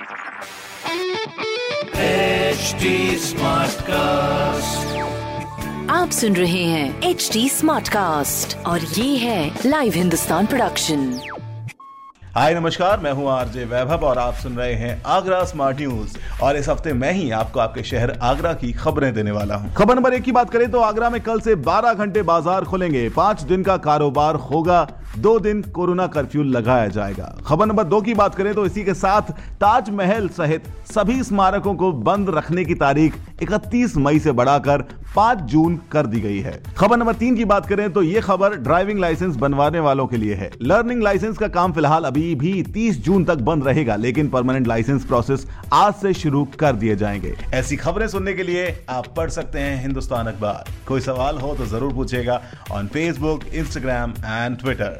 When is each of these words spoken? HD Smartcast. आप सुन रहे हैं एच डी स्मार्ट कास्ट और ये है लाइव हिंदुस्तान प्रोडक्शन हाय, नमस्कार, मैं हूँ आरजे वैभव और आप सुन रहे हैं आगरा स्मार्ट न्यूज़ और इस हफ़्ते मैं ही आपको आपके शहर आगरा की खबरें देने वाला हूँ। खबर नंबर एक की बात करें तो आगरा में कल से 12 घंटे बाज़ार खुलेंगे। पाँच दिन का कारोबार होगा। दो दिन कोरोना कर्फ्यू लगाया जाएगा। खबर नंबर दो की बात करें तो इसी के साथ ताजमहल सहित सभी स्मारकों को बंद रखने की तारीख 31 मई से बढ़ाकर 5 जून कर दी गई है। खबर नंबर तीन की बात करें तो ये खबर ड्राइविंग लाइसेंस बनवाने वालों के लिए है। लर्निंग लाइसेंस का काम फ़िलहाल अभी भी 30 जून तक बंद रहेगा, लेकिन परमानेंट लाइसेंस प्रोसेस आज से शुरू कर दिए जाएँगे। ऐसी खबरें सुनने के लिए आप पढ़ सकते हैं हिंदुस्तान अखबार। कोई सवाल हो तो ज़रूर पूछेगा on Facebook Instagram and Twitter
HD 0.00 0.06
Smartcast. 3.20 4.84
आप 5.90 6.10
सुन 6.10 6.36
रहे 6.36 6.62
हैं 6.64 7.02
एच 7.02 7.28
डी 7.32 7.48
स्मार्ट 7.48 7.88
कास्ट 7.88 8.56
और 8.66 8.80
ये 8.80 9.16
है 9.16 9.50
लाइव 9.66 9.92
हिंदुस्तान 9.94 10.46
प्रोडक्शन 10.46 11.12
हाय, 12.36 12.54
नमस्कार, 12.54 13.00
मैं 13.00 13.12
हूँ 13.12 13.28
आरजे 13.30 13.64
वैभव 13.64 14.04
और 14.06 14.18
आप 14.18 14.34
सुन 14.34 14.56
रहे 14.56 14.74
हैं 14.74 15.02
आगरा 15.06 15.44
स्मार्ट 15.44 15.78
न्यूज़ 15.78 16.16
और 16.42 16.56
इस 16.56 16.68
हफ़्ते 16.68 16.92
मैं 16.92 17.12
ही 17.12 17.30
आपको 17.30 17.60
आपके 17.60 17.82
शहर 17.82 18.18
आगरा 18.22 18.52
की 18.52 18.72
खबरें 18.72 19.12
देने 19.14 19.30
वाला 19.30 19.54
हूँ। 19.54 19.74
खबर 19.74 19.94
नंबर 19.94 20.14
एक 20.14 20.22
की 20.22 20.32
बात 20.32 20.50
करें 20.50 20.70
तो 20.70 20.80
आगरा 20.80 21.10
में 21.10 21.20
कल 21.20 21.40
से 21.40 21.54
12 21.56 21.94
घंटे 21.94 22.22
बाज़ार 22.22 22.64
खुलेंगे। 22.64 23.08
पाँच 23.08 23.42
दिन 23.42 23.62
का 23.62 23.76
कारोबार 23.76 24.34
होगा। 24.34 24.86
दो 25.18 25.38
दिन 25.40 25.62
कोरोना 25.72 26.06
कर्फ्यू 26.06 26.42
लगाया 26.42 26.86
जाएगा। 26.88 27.34
खबर 27.46 27.66
नंबर 27.66 27.84
दो 27.84 28.00
की 28.00 28.14
बात 28.14 28.34
करें 28.34 28.52
तो 28.54 28.66
इसी 28.66 28.84
के 28.84 28.94
साथ 28.94 29.30
ताजमहल 29.60 30.28
सहित 30.30 30.68
सभी 30.92 31.22
स्मारकों 31.22 31.74
को 31.74 31.92
बंद 31.92 32.30
रखने 32.30 32.64
की 32.64 32.74
तारीख 32.76 33.14
31 33.42 33.96
मई 33.96 34.18
से 34.18 34.32
बढ़ाकर 34.32 34.84
5 35.16 35.40
जून 35.42 35.78
कर 35.92 36.06
दी 36.06 36.20
गई 36.20 36.38
है। 36.40 36.52
खबर 36.76 36.96
नंबर 36.96 37.14
तीन 37.14 37.36
की 37.36 37.44
बात 37.44 37.66
करें 37.66 37.92
तो 37.92 38.02
ये 38.02 38.20
खबर 38.20 38.54
ड्राइविंग 38.56 39.00
लाइसेंस 39.00 39.36
बनवाने 39.36 39.80
वालों 39.80 40.06
के 40.06 40.16
लिए 40.16 40.34
है। 40.34 40.50
लर्निंग 40.62 41.02
लाइसेंस 41.02 41.38
का 41.38 41.48
काम 41.48 41.72
फ़िलहाल 41.72 42.04
अभी 42.04 42.34
भी 42.34 42.62
30 42.64 43.00
जून 43.04 43.24
तक 43.24 43.38
बंद 43.40 43.66
रहेगा, 43.66 43.96
लेकिन 43.96 44.28
परमानेंट 44.28 44.66
लाइसेंस 44.66 45.04
प्रोसेस 45.04 45.46
आज 45.72 45.94
से 45.94 46.12
शुरू 46.14 46.44
कर 46.60 46.72
दिए 46.74 46.96
जाएँगे। 46.96 47.34
ऐसी 47.54 47.76
खबरें 47.76 48.06
सुनने 48.08 48.34
के 48.34 48.42
लिए 48.42 48.66
आप 48.90 49.14
पढ़ 49.16 49.30
सकते 49.30 49.58
हैं 49.58 49.80
हिंदुस्तान 49.82 50.26
अखबार। 50.26 50.72
कोई 50.88 51.00
सवाल 51.00 51.38
हो 51.38 51.54
तो 51.54 51.66
ज़रूर 51.66 51.92
पूछेगा 51.94 52.40
on 52.72 52.86
Facebook 52.86 53.44
Instagram 53.46 54.10
and 54.10 54.58
Twitter 54.58 54.99